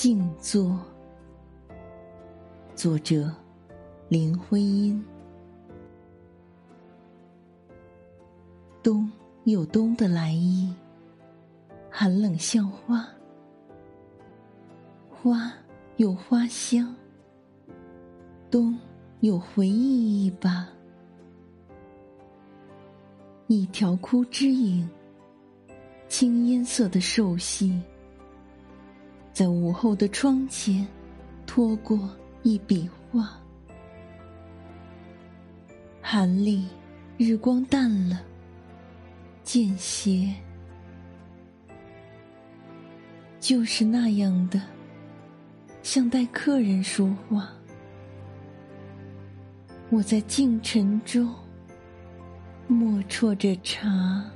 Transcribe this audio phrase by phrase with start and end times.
[0.00, 0.78] 静坐。
[2.76, 3.34] 作者：
[4.08, 5.04] 林徽因。
[8.80, 9.10] 冬
[9.42, 10.72] 有冬的来意，
[11.90, 13.04] 寒冷像花；
[15.10, 15.52] 花
[15.96, 16.94] 有花香，
[18.48, 18.78] 冬
[19.18, 20.68] 有回忆一把。
[23.48, 24.88] 一条枯枝影，
[26.06, 27.82] 青烟色的瘦细，
[29.38, 30.84] 在午后的窗前
[31.46, 32.10] 拖过
[32.42, 33.38] 一笔画。
[36.02, 36.66] 寒里，
[37.16, 38.20] 日光淡了，
[39.44, 40.34] 渐斜，
[43.38, 44.60] 就是那样的，
[45.84, 47.48] 像待客人说话。
[49.88, 51.32] 我在静沉中。
[52.66, 54.28] 默啜着茶。